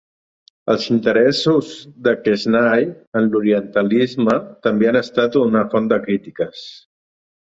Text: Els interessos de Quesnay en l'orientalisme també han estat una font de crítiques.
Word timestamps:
Els 0.73 0.85
interessos 0.93 1.67
de 2.07 2.13
Quesnay 2.27 2.87
en 3.19 3.27
l'orientalisme 3.35 4.35
també 4.69 4.89
han 4.93 4.97
estat 5.03 5.37
una 5.43 5.63
font 5.75 5.91
de 5.93 6.01
crítiques. 6.07 6.65